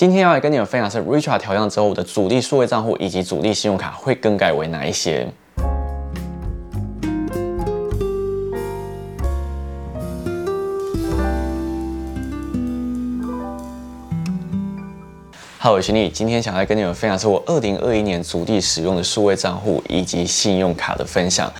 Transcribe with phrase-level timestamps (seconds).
[0.00, 5.30] 今天要来跟你们分享是 Richard 调降之后的主力数位账户以及主力信用卡会更改为哪一些。
[15.58, 21.52] Hello，我是你，今天想来跟你们分享是我二零二一年主力使用的数位账户以及信用卡的分享。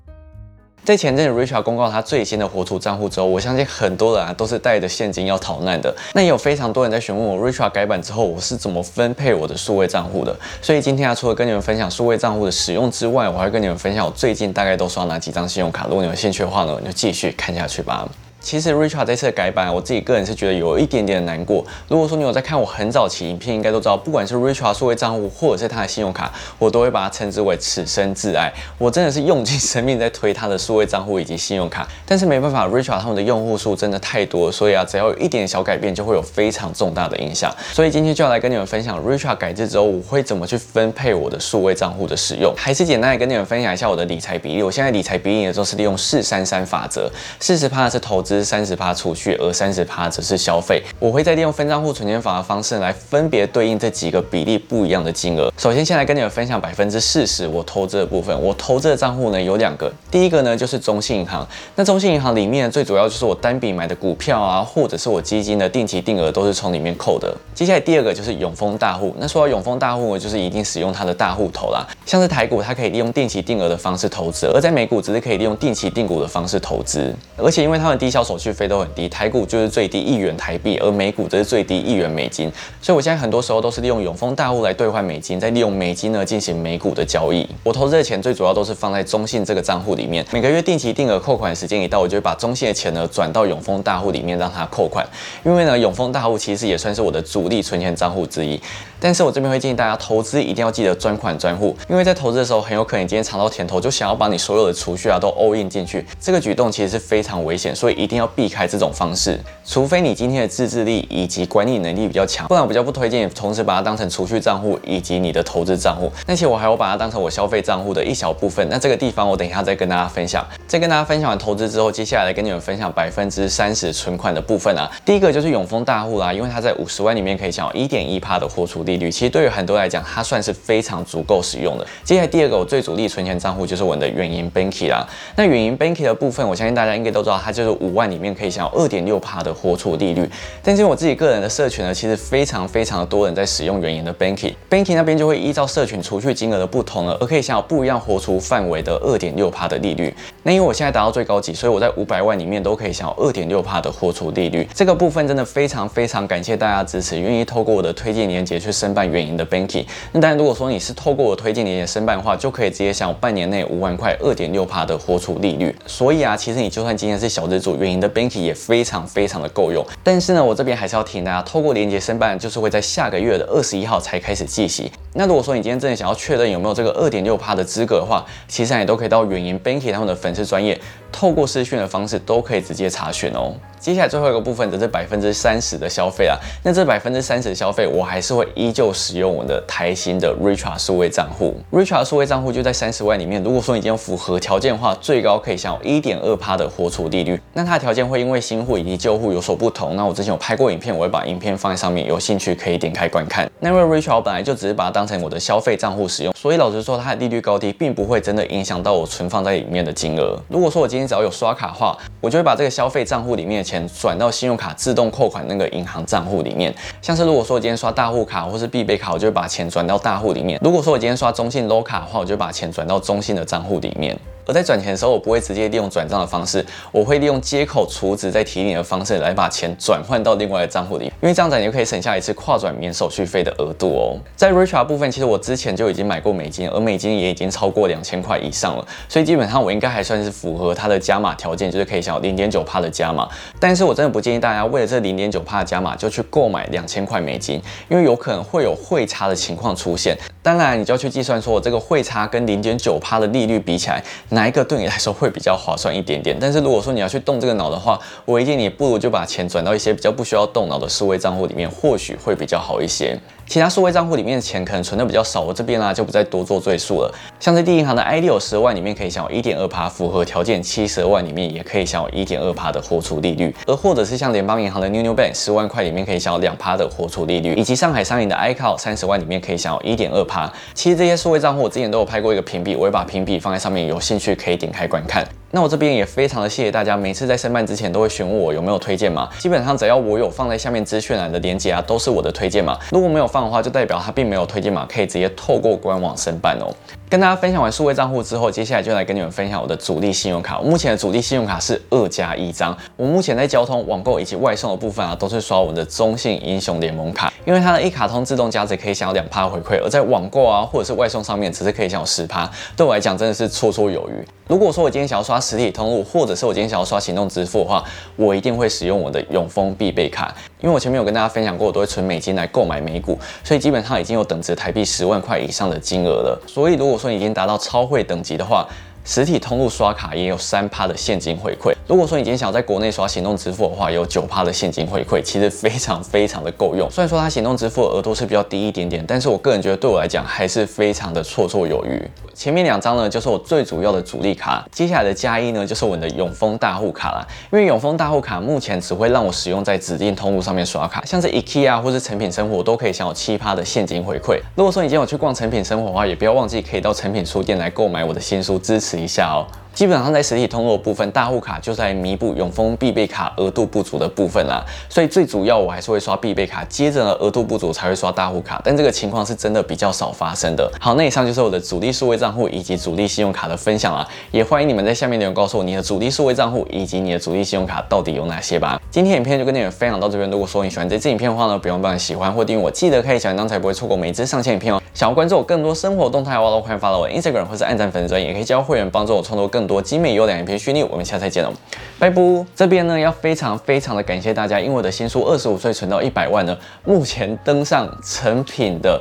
[0.91, 5.95] 在前阵子 Richard 公告他最新的活土账户之后，我相信很多人啊都是带着现金要逃难的。
[6.15, 10.37] 那也有非常多人在询问我 Richard 改版之后我是怎么分配我的数位账户的。
[10.61, 15.87] 所以今天啊，除了跟你们分享数位账户的使用之外，我还跟你们分享我最近大概都刷哪几张信用卡。
[15.87, 18.09] 如果你有兴趣的话呢，就继续看下去吧。
[18.41, 21.65] 其实 Richard 这次的改版，我自己个人是觉得有一点点的难过。
[21.89, 28.53] 如果说你有在看我很早期影片，应该都知道，不管是 Richard 数位账户或者是他的信用卡，我都会把它称之为此生挚爱。
[28.79, 31.87] 我真的是用尽生命在推他的数位账户以及信用卡。
[32.07, 37.55] 但是没办法，Richard 他们的用户数真的太多，所以啊，只要有一点小改变，就会有非常重大的影响。
[37.73, 42.55] 所以今天就要来跟你们分享 Richard 改制之后，我会怎么去分配我的数位账户的使用。
[42.57, 44.63] 还是简单的跟你们分享一下我的理财比例。
[44.63, 48.91] 我现在理财比例呢，都是利用四三三法则，四十趴是投资，三十趴。
[49.01, 50.83] 储蓄，而三十趴则是消费。
[50.99, 55.51] 我会再利用分账户存钱法的方式来分别对应这几个比例不一样的金额。
[55.57, 58.39] 首先，先来跟你们分享百分之四十我投资的部分。
[58.43, 61.47] 我投资的账户呢有两个，第一个呢就是中信银行。
[61.77, 67.35] 那中信银行里面最主要就是我单笔买的股票啊，或者是我基金的定期定额都是从里面扣的。
[67.55, 69.15] 接下来第二个就是永丰大户。
[69.19, 71.87] 那说到永丰大户呢，就是一定使用它的大户头啦。
[72.05, 77.15] 像是台股，它可以利用定期定额的方式投资；而在美股，只是可以利用定期定股的方式投资。
[77.37, 79.09] 而且因为他们低消手续费都很低。
[79.09, 87.47] 台股就是最低一元台币，而美股则是最低一元美金，所以我现在很多时候都是利用永丰大户来兑换美金，再利用美金呢进行美股的交易。
[87.63, 95.07] 我投资的钱最主要都是放在中信这个账户里面，每个月定期定额扣款时间一到，我就会把中信的钱呢转到永丰大户里面让它扣款。
[95.45, 98.61] 因为呢，永丰大户其实也算是我的主力存钱账户之一。
[99.01, 109.41] 但是我这边会建议大家投资一定要记得专款专户，因为在投资的时候很有可能今天尝到甜头，就想要把你所有的储蓄啊都 all in 进去，这个举动其实是非常危险，所以一定要避开这种方式。
[109.65, 116.11] 除非你今天的自制力以及管理能力比较强，不然我比较不推荐你同时把它当成储蓄账户以及你的投资账户。
[116.27, 118.69] 那其实我还要把它当成我消费账户的一小部分。
[118.69, 120.47] 那这个地方我等一下再跟大家分享。
[120.67, 124.91] 在跟大家分享完投资之后，接下来跟你们分享百分之三十存款的部分啊。
[125.05, 131.87] 第一个就是永丰大户啦，因为它在五十万里面可以享有一点一趴的活储利率，其实对于很多来讲，它算是非常足够使用的。
[132.03, 135.07] 接下来第二个我最主力存钱账户就是我的远银 Banky 啦。
[135.37, 140.29] 那远银 Banky 的部分，我相信大家应该都知道，它就是五万里面可以享有二点六趴的活储利率。
[140.63, 150.13] 但是我自己个人的社群呢，其实非常非常的多人在使用原银的 Banky，Banky 那边就会依照社群储蓄金额的不同呢，而可以享有不一样活储范围的二点六帕的利率。
[150.43, 154.67] 那因为我现在达到最高级，所以我在五百万里面都可以享有二点六帕的活储利率。
[154.75, 159.85] 这个部分真的非常非常感谢大家支持，愿意透过我的推荐链接去申办原银的 Banky。
[160.13, 165.75] 那当然，如果说你是透过我推荐链接申办的话，就可以直接享有半年内五万块二点六帕的活储利率。
[165.87, 169.85] 所以啊，其实你就算今天是小资主，原银的 Banky 也非常非常的够用。
[170.03, 174.91] 但是呢，我这边还是要提醒大家，透过连接申办，就是会在下个月的二十一号才开始计息。
[175.13, 180.81] 那如果说你今天真的想要确认有没有这个二点六趴的资格的话，其实也都可以到远银 Banky 他们的粉丝专业，
[181.11, 183.53] 透过私讯的方式都可以直接查询哦。
[183.81, 191.57] 接下来最后一个部分则是百分之三十的消费啊，那这百分之三十的消费，我还是会依依旧使用我的台新的 Richard 数位账户。
[191.73, 197.41] Richard 数位账户就在三十万里面，如果说已经符合条件的话，最高可以享有一点二趴的活储利率。
[197.53, 199.97] 那它的条件会因为新户以及旧户有所不同。
[199.97, 203.51] 那我之前有拍过影片，我会把影片放在上面，有兴趣可以点开观看。
[203.59, 210.41] 那因为 Richa 本来就只是把它当成我的消费账户使用，所以老实说，它的利率高低并不会真的影响到我存放在里面的金额。
[210.49, 220.61] 如果说我今天只要有刷卡的话，我就会把这个消费账户里面的钱转到信用卡自动扣款那个银行账户里面，像是如果说我今天刷大户卡或是必备卡，我就会把钱转到大户里面。
[220.63, 224.17] 如果说我今天刷中信 low 卡的话，我就把钱转到中信的账户里面。
[224.47, 234.17] 而在转钱的时候，我不会直接利用转账的方式，我会利用接口储值再提领的方式来把钱转换到另外的账户里，因为这样子你就可以省下一次跨转免手续费的额度哦。
[234.37, 243.29] 在 Richard 部分，其实我之前就已经买过美金，而美金也已经超过两千块以上了，所以基本上我应该还算是符合它的加码条件，就是可以享有零点九帕的加码。
[243.59, 250.17] 但是我真的不建议大家为了这零点九帕的加码就去购买两千块美金，因为有可能会有汇差的情况出现。
[250.43, 256.37] 当然，你就要去计算说，这个汇差跟零点九帕的利率比起来，哪一个对你来说会比较划算一点点？
[256.41, 263.19] 但是如果说你要去动这个脑的话，我一建议你不如就把钱转到一些比较不需要动脑的数位账户里面，或许会比较好一些。
[263.49, 267.13] 其他数位账户里面的钱可能存的比较少，我这边呢就不再多做赘述了。
[267.41, 273.53] 像在第银行的 ID 有十万里面可以享有一点二趴，符合条件七十万里面也可以享有一点二趴的活储利率。
[273.67, 280.49] 而或者是像联邦银行的 New New Bank 十万块里面可以享有两趴的活储利率，以及上海商银的 iCal 三十万里面可以享有一点二趴。
[280.73, 285.27] 其实这些数位账户我之前都有拍过一个评比，我会把评比放在上面，有兴去可以点开观看。
[285.53, 292.79] 那我这边也非常的谢谢大家，每次在申办之前都会询问我有没有推荐码，基本上只要我有放在下面资讯栏的链接啊，都是我的推荐码。
[292.93, 296.71] 如果没有放的话，就代表它并没有推荐码，可以直接透过官网申办哦。
[297.09, 300.61] 跟大家分享完数位账户之后，接下来就来跟你们分享我的主力信用卡。
[300.61, 302.77] 我目前的主力信用卡是二加一张。
[302.95, 314.25] 我目前在交通、网购以及外送的部分啊，都是刷我的中信英雄联盟卡，因为它的一卡通自动加值可以享有两趴回馈，而在网购啊或者是外送上面，只是可以享有十趴，对我来讲真的是绰绰有余。
[314.47, 317.83] 如果说我今天想要刷实体通路，或者是我今天想要刷行动支付的话，
[318.17, 326.41] 我一定会使用我的永丰必备卡，因为我前面有跟大家分享过，我都会存美金来购买美股，所以基本上已经有等值台币十万块以上的金额了。
[326.47, 328.69] 所以如果说已经达到超会等级的话，
[329.11, 331.75] 实体通路刷卡也有三趴的现金回馈。
[331.89, 336.89] 如果说你今天想要在国内刷行动支付的话，有九趴的现金回馈，其实非常非常的够用。
[336.89, 342.01] 虽然说它行动支付额度是比较低一点点，但是我个人觉得对我来讲还是非常的绰绰有余。
[342.33, 347.27] 前面两张呢就是我最主要的主力卡，接下来的加一呢就是我的永丰大户卡啦。
[347.53, 354.39] 因为永丰大户卡目前只会让我使用在指定通路上面刷卡，像是 IKEA 或是成品生活都可以享有七趴的现金回馈。
[354.55, 359.47] 如果说你今天有去逛成品生活的话，也不要忘记可以到成品书店来购买我的新书，支持一下哦。
[359.75, 364.65] 基本上在实体通路部分，大户卡就是来弥补永丰必备卡额度不足的部分啦。
[364.89, 368.61] 所以最主要我还是会刷必备卡，接着呢额度不足才会刷大户卡。
[368.65, 370.71] 但这个情况是真的比较少发生的。
[370.81, 374.07] 好，那以上就是我的主力数位账户以及主力信用卡的分享啦。
[374.31, 378.81] 也欢迎你们在下面留言告诉我你的主力数位账户以及你的主力信用卡到底有哪些吧。
[378.91, 380.29] 今天影片就跟你们分享到这边。
[380.31, 384.83] 如果说你喜欢这支影片的话呢，不用忘了喜欢或订阅我，记得开小铃铛才不会错过每一支上线影片哦。
[384.93, 390.89] 想要关注我更多生活动态的话，都欢迎发到我 Instagram 或是按赞粉丝专也可以加入会员帮助我创作更多精美优良影片训练。
[390.89, 391.53] 我们下次再见喽，
[391.99, 392.21] 拜拜。
[392.55, 399.01] 这边呢要非常非常的感谢大家，因为我的新书二十五岁存到一百万呢，目前登上成品的。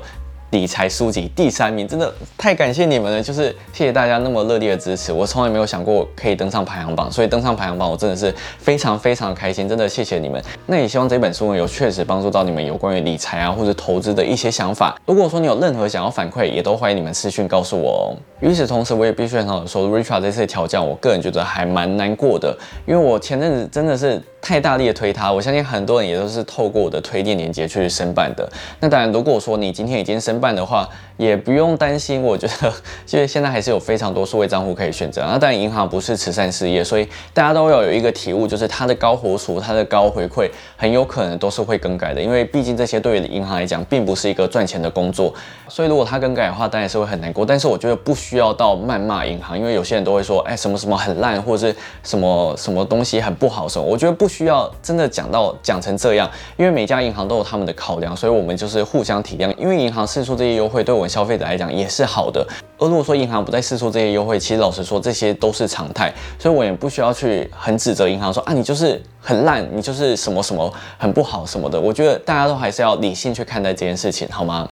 [0.51, 3.21] 理财书籍第三名，真的太感谢你们了！
[3.21, 10.43] 就是谢谢大家那么热烈的支持，我从来没有想过可以登上排行榜，所以登上排行榜我真的是非常非常开心，真的谢谢你们。
[10.65, 14.99] 那也希望这本书呢有确实帮助到你们有关于理财啊或者投资的一些想法。
[15.05, 18.17] 如果说你有任何想要反馈，也都欢迎你们私讯告诉我哦。
[18.39, 22.57] 与此同时，我也必须很好的说，Richard 这次调降，我个人觉得还蛮难过的，
[22.87, 24.19] 因为我前阵子真的是。
[24.41, 28.49] 太大力的推它，我相信很多人也都是透过我的推荐链接去申办的。
[28.79, 32.23] 那当然，如果说你今天已经申办的话，也不用担心。
[32.23, 32.73] 我觉得，
[33.11, 35.21] 因为现在还是有非常多数位账户可以选择。
[35.21, 42.21] 那当然，银行不是慈善事业，所以大家都要有一个体悟，就是它的高活储、它的高回馈，很有可能都是会更改的。
[42.21, 45.33] 因为毕竟这些对于银行来讲，并不是一个赚钱的工作。
[45.67, 47.45] 所以如果它更改的话，当然是会很难过。
[47.45, 53.85] 但是我觉得不需要到谩骂银行，因为有些人都会说，哎，什么什么很烂，或者是什么什么东西很不好什么。
[53.85, 54.29] 我觉得不。
[54.29, 59.51] 需要真的讲到讲成这样，因为每家银行都有他们的考量，所以我们就是互相体谅。
[59.57, 62.47] 因为银行是出这些优惠，对我们消费者来讲也是好的。
[62.77, 71.79] 而如果说银行不再试出这些优惠，其实老实说，这些都是常态，所以我也不需要去很指责银行说啊，你就是很烂，你就是什么什么很不好什么的。
[71.79, 74.67] 我觉得大家都还是要理性去看待这件事情，好吗？